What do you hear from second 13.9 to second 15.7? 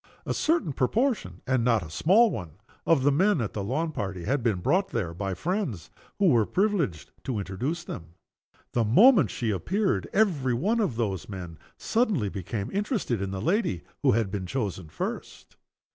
who had been chosen first.